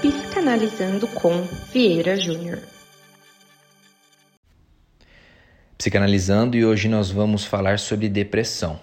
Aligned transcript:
Psicanalizando 0.00 1.08
com 1.08 1.42
Vieira 1.72 2.16
Júnior. 2.16 2.60
Psicanalizando 5.78 6.56
e 6.56 6.64
hoje 6.64 6.86
nós 6.86 7.10
vamos 7.10 7.44
falar 7.44 7.78
sobre 7.78 8.08
depressão. 8.08 8.78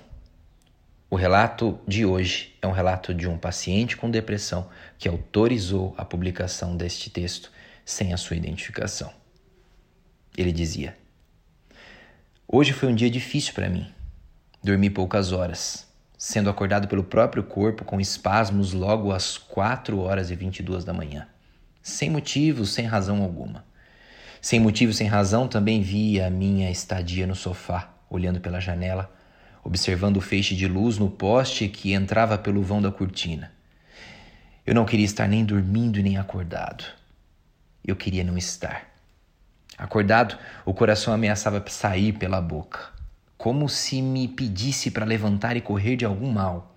O 1.10 1.15
relato 1.15 1.79
de 1.88 2.04
hoje 2.04 2.55
é 2.62 2.68
um 2.68 2.71
relato 2.71 3.13
de 3.13 3.28
um 3.28 3.38
paciente 3.38 3.96
com 3.96 4.10
depressão 4.10 4.68
que 4.97 5.08
autorizou 5.08 5.94
a 5.97 6.04
publicação 6.04 6.76
deste 6.76 7.12
texto 7.12 7.52
sem 7.86 8.12
a 8.12 8.18
sua 8.18 8.36
identificação. 8.36 9.14
Ele 10.36 10.52
dizia: 10.52 10.98
Hoje 12.48 12.74
foi 12.74 12.90
um 12.90 12.96
dia 12.96 13.10
difícil 13.10 13.54
para 13.54 13.70
mim. 13.70 13.88
Dormi 14.64 14.90
poucas 14.90 15.32
horas, 15.32 15.88
sendo 16.26 16.49
acordado 16.49 16.88
pelo 16.88 17.03
próprio 17.03 17.44
corpo 17.44 17.84
com 17.84 17.99
espasmos 17.99 18.71
logo 18.71 19.12
às 19.12 19.38
4 19.38 19.99
horas 19.99 20.31
e 20.31 20.35
22 20.38 20.85
da 20.85 20.93
manhã. 20.93 21.27
Sem 21.81 22.09
motivo, 22.09 22.65
sem 22.65 22.85
razão 22.85 23.21
alguma. 23.21 23.65
Sem 24.41 24.57
motivo, 24.57 24.93
sem 24.93 25.05
razão, 25.05 25.49
também 25.49 25.81
vi 25.81 26.21
a 26.21 26.29
minha 26.29 26.71
estadia 26.71 27.27
no 27.27 27.35
sofá, 27.35 27.93
olhando 28.09 28.39
pela 28.39 28.62
janela, 28.62 29.13
observando 29.65 30.15
o 30.15 30.21
feixe 30.21 30.55
de 30.55 30.65
luz 30.65 30.98
no 30.98 31.09
poste 31.09 31.67
que 31.67 31.91
entrava 31.91 32.37
pelo 32.37 32.63
vão 32.63 32.81
da 32.81 32.90
cortina. 32.90 33.51
Eu 34.65 34.73
não 34.73 34.85
queria 34.85 35.05
estar 35.05 35.27
nem 35.27 35.43
dormindo 35.43 35.99
e 35.99 36.03
nem 36.03 36.17
acordado. 36.17 36.85
Eu 37.85 37.98
queria 37.98 38.23
não 38.23 38.37
estar. 38.37 38.87
Acordado, 39.77 40.37
o 40.63 40.73
coração 40.73 41.13
ameaçava 41.13 41.62
sair 41.67 42.13
pela 42.13 42.40
boca, 42.40 42.93
como 43.43 43.67
se 43.67 44.02
me 44.02 44.25
pedisse 44.25 44.89
para 44.89 45.03
levantar 45.03 45.57
e 45.57 45.61
correr 45.61 45.97
de 45.97 46.05
algum 46.05 46.31
mal. 46.31 46.73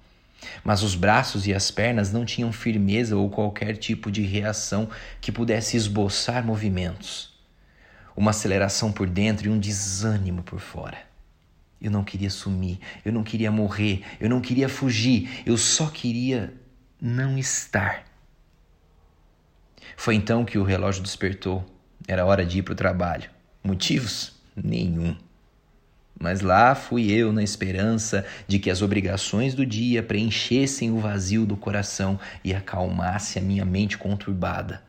Mas 0.64 0.82
os 0.82 0.96
braços 0.96 1.46
e 1.46 1.54
as 1.54 1.70
pernas 1.70 2.12
não 2.12 2.24
tinham 2.24 2.50
firmeza 2.50 3.16
ou 3.16 3.30
qualquer 3.30 3.76
tipo 3.76 4.10
de 4.10 4.22
reação 4.22 4.90
que 5.20 5.30
pudesse 5.30 5.76
esboçar 5.76 6.44
movimentos. 6.44 7.38
Uma 8.16 8.32
aceleração 8.32 8.90
por 8.90 9.08
dentro 9.08 9.46
e 9.46 9.48
um 9.48 9.60
desânimo 9.60 10.42
por 10.42 10.58
fora. 10.58 10.98
Eu 11.80 11.92
não 11.92 12.02
queria 12.02 12.30
sumir, 12.30 12.80
eu 13.04 13.12
não 13.12 13.22
queria 13.22 13.52
morrer, 13.52 14.02
eu 14.18 14.28
não 14.28 14.40
queria 14.40 14.68
fugir, 14.68 15.44
eu 15.46 15.56
só 15.56 15.86
queria 15.86 16.52
não 17.00 17.38
estar. 17.38 18.06
Foi 19.96 20.16
então 20.16 20.44
que 20.44 20.58
o 20.58 20.64
relógio 20.64 21.00
despertou 21.00 21.64
era 22.08 22.26
hora 22.26 22.44
de 22.44 22.58
ir 22.58 22.62
para 22.64 22.72
o 22.72 22.76
trabalho. 22.76 23.30
Motivos? 23.62 24.34
Nenhum. 24.56 25.16
Mas 26.18 26.40
lá 26.40 26.74
fui 26.74 27.10
eu 27.10 27.32
na 27.32 27.42
esperança 27.42 28.24
de 28.48 28.58
que 28.58 28.70
as 28.70 28.80
obrigações 28.80 29.54
do 29.54 29.66
dia 29.66 30.02
preenchessem 30.02 30.90
o 30.90 30.98
vazio 30.98 31.44
do 31.44 31.56
coração 31.56 32.18
e 32.42 32.54
acalmasse 32.54 33.38
a 33.38 33.42
minha 33.42 33.64
mente 33.64 33.98
conturbada. 33.98 34.82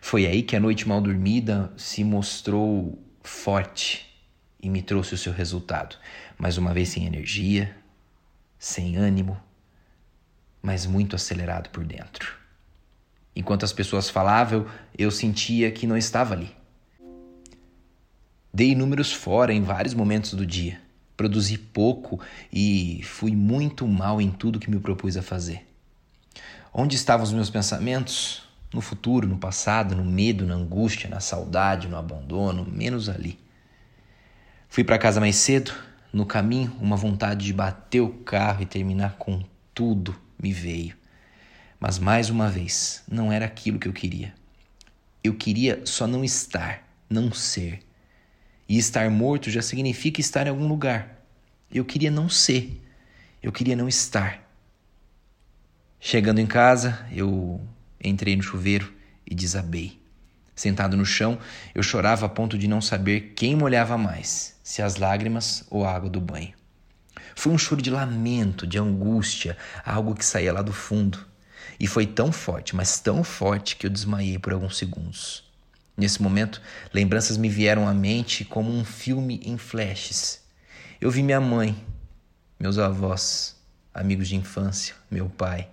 Foi 0.00 0.26
aí 0.26 0.42
que 0.42 0.54
a 0.54 0.60
noite 0.60 0.86
mal 0.86 1.00
dormida 1.00 1.72
se 1.76 2.04
mostrou 2.04 3.02
forte 3.22 4.06
e 4.62 4.68
me 4.68 4.82
trouxe 4.82 5.14
o 5.14 5.18
seu 5.18 5.32
resultado. 5.32 5.96
Mais 6.38 6.58
uma 6.58 6.74
vez 6.74 6.90
sem 6.90 7.06
energia, 7.06 7.74
sem 8.58 8.96
ânimo, 8.96 9.40
mas 10.60 10.86
muito 10.86 11.16
acelerado 11.16 11.70
por 11.70 11.84
dentro. 11.84 12.36
Enquanto 13.34 13.64
as 13.64 13.72
pessoas 13.72 14.10
falavam, 14.10 14.66
eu 14.96 15.10
sentia 15.10 15.70
que 15.70 15.86
não 15.86 15.96
estava 15.96 16.34
ali. 16.34 16.54
Dei 18.54 18.74
números 18.74 19.10
fora 19.10 19.54
em 19.54 19.62
vários 19.62 19.94
momentos 19.94 20.34
do 20.34 20.44
dia. 20.44 20.78
Produzi 21.16 21.56
pouco 21.56 22.20
e 22.52 23.00
fui 23.02 23.34
muito 23.34 23.88
mal 23.88 24.20
em 24.20 24.30
tudo 24.30 24.60
que 24.60 24.70
me 24.70 24.78
propus 24.78 25.16
a 25.16 25.22
fazer. 25.22 25.66
Onde 26.70 26.94
estavam 26.94 27.24
os 27.24 27.32
meus 27.32 27.48
pensamentos? 27.48 28.42
No 28.70 28.82
futuro, 28.82 29.26
no 29.26 29.38
passado, 29.38 29.96
no 29.96 30.04
medo, 30.04 30.46
na 30.46 30.54
angústia, 30.54 31.08
na 31.08 31.18
saudade, 31.18 31.88
no 31.88 31.96
abandono, 31.96 32.66
menos 32.70 33.08
ali. 33.08 33.38
Fui 34.68 34.84
para 34.84 34.98
casa 34.98 35.18
mais 35.18 35.36
cedo. 35.36 35.72
No 36.12 36.26
caminho, 36.26 36.76
uma 36.78 36.96
vontade 36.96 37.46
de 37.46 37.54
bater 37.54 38.00
o 38.00 38.10
carro 38.10 38.62
e 38.62 38.66
terminar 38.66 39.16
com 39.16 39.42
tudo 39.72 40.14
me 40.38 40.52
veio. 40.52 40.94
Mas 41.80 41.98
mais 41.98 42.28
uma 42.28 42.50
vez, 42.50 43.02
não 43.10 43.32
era 43.32 43.46
aquilo 43.46 43.78
que 43.78 43.88
eu 43.88 43.94
queria. 43.94 44.34
Eu 45.24 45.34
queria 45.34 45.80
só 45.86 46.06
não 46.06 46.22
estar, 46.22 46.86
não 47.08 47.32
ser. 47.32 47.80
E 48.72 48.78
estar 48.78 49.10
morto 49.10 49.50
já 49.50 49.60
significa 49.60 50.18
estar 50.18 50.46
em 50.46 50.48
algum 50.48 50.66
lugar. 50.66 51.22
Eu 51.70 51.84
queria 51.84 52.10
não 52.10 52.26
ser. 52.26 52.82
Eu 53.42 53.52
queria 53.52 53.76
não 53.76 53.86
estar. 53.86 54.50
Chegando 56.00 56.38
em 56.38 56.46
casa, 56.46 57.06
eu 57.12 57.60
entrei 58.02 58.34
no 58.34 58.42
chuveiro 58.42 58.90
e 59.26 59.34
desabei. 59.34 60.00
Sentado 60.54 60.96
no 60.96 61.04
chão, 61.04 61.38
eu 61.74 61.82
chorava 61.82 62.24
a 62.24 62.30
ponto 62.30 62.56
de 62.56 62.66
não 62.66 62.80
saber 62.80 63.34
quem 63.36 63.54
molhava 63.54 63.98
mais, 63.98 64.58
se 64.64 64.80
as 64.80 64.96
lágrimas 64.96 65.66
ou 65.68 65.84
a 65.84 65.94
água 65.94 66.08
do 66.08 66.18
banho. 66.18 66.54
Foi 67.36 67.52
um 67.52 67.58
choro 67.58 67.82
de 67.82 67.90
lamento, 67.90 68.66
de 68.66 68.78
angústia, 68.78 69.54
algo 69.84 70.14
que 70.14 70.24
saía 70.24 70.50
lá 70.50 70.62
do 70.62 70.72
fundo. 70.72 71.18
E 71.78 71.86
foi 71.86 72.06
tão 72.06 72.32
forte, 72.32 72.74
mas 72.74 72.98
tão 72.98 73.22
forte 73.22 73.76
que 73.76 73.84
eu 73.84 73.90
desmaiei 73.90 74.38
por 74.38 74.54
alguns 74.54 74.78
segundos. 74.78 75.51
Nesse 75.96 76.22
momento, 76.22 76.60
lembranças 76.92 77.36
me 77.36 77.48
vieram 77.48 77.86
à 77.86 77.92
mente 77.92 78.44
como 78.44 78.70
um 78.70 78.84
filme 78.84 79.40
em 79.44 79.58
flashes. 79.58 80.42
Eu 81.00 81.10
vi 81.10 81.22
minha 81.22 81.40
mãe, 81.40 81.76
meus 82.58 82.78
avós, 82.78 83.56
amigos 83.92 84.28
de 84.28 84.36
infância, 84.36 84.94
meu 85.10 85.28
pai, 85.28 85.68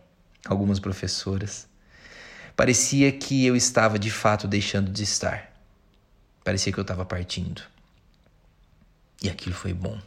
algumas 0.46 0.80
professoras. 0.80 1.68
Parecia 2.56 3.12
que 3.12 3.46
eu 3.46 3.56
estava 3.56 3.98
de 3.98 4.12
fato 4.12 4.48
deixando 4.48 4.92
de 4.92 5.04
estar. 5.04 5.54
Parecia 6.44 6.74
que 6.74 6.80
eu 6.80 6.84
estava 6.84 7.06
partindo. 7.06 7.62
E 9.22 9.30
aquilo 9.30 9.56
foi 9.56 9.74
bom. 9.74 10.00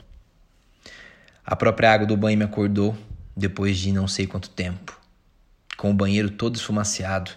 A 1.45 1.57
própria 1.57 1.93
água 1.93 2.07
do 2.07 2.17
banho 2.17 2.37
me 2.37 2.45
acordou 2.45 2.97
depois 3.37 3.79
de 3.79 3.93
não 3.93 4.07
sei 4.07 4.27
quanto 4.27 4.51
tempo. 4.51 4.99
Com 5.77 5.91
o 5.91 5.95
banheiro 5.95 6.31
todo 6.31 6.57
esfumaciado, 6.57 7.31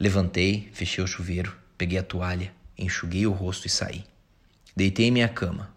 levantei, 0.00 0.70
fechei 0.72 1.04
o 1.04 1.06
chuveiro, 1.06 1.54
peguei 1.76 1.98
a 1.98 2.02
toalha, 2.02 2.52
enxuguei 2.76 3.26
o 3.26 3.32
rosto 3.32 3.66
e 3.66 3.70
saí. 3.70 4.04
Deitei 4.76 5.06
em 5.06 5.10
minha 5.10 5.28
cama. 5.28 5.72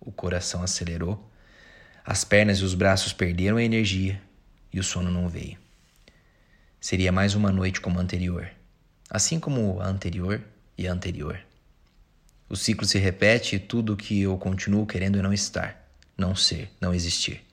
O 0.00 0.12
coração 0.12 0.62
acelerou, 0.62 1.28
as 2.04 2.22
pernas 2.22 2.58
e 2.58 2.64
os 2.64 2.74
braços 2.74 3.12
perderam 3.12 3.56
a 3.56 3.62
energia 3.62 4.22
e 4.72 4.78
o 4.78 4.84
sono 4.84 5.10
não 5.10 5.28
veio. 5.28 5.58
Seria 6.80 7.10
mais 7.10 7.34
uma 7.34 7.50
noite 7.50 7.80
como 7.80 7.98
a 7.98 8.02
anterior, 8.02 8.48
assim 9.10 9.40
como 9.40 9.80
a 9.80 9.88
anterior 9.88 10.40
e 10.78 10.86
a 10.86 10.92
anterior. 10.92 11.40
O 12.48 12.54
ciclo 12.54 12.86
se 12.86 12.98
repete 12.98 13.56
e 13.56 13.58
tudo 13.58 13.96
que 13.96 14.20
eu 14.20 14.38
continuo 14.38 14.86
querendo 14.86 15.18
é 15.18 15.22
não 15.22 15.32
estar, 15.32 15.84
não 16.16 16.36
ser, 16.36 16.70
não 16.80 16.94
existir. 16.94 17.44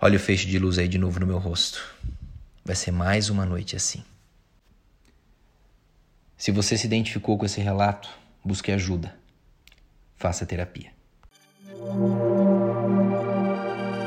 Olha 0.00 0.16
o 0.16 0.20
feixe 0.20 0.46
de 0.46 0.58
luz 0.58 0.78
aí 0.78 0.88
de 0.88 0.96
novo 0.96 1.20
no 1.20 1.26
meu 1.26 1.36
rosto. 1.36 1.84
Vai 2.64 2.74
ser 2.74 2.90
mais 2.90 3.28
uma 3.28 3.44
noite 3.44 3.76
assim. 3.76 4.02
Se 6.40 6.50
você 6.50 6.74
se 6.74 6.86
identificou 6.86 7.36
com 7.36 7.44
esse 7.44 7.60
relato, 7.60 8.08
busque 8.42 8.72
ajuda. 8.72 9.14
Faça 10.16 10.46
terapia. 10.46 10.90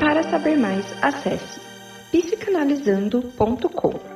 Para 0.00 0.24
saber 0.24 0.58
mais, 0.58 0.84
acesse 1.00 1.60
psicanalizando.com. 2.10 4.13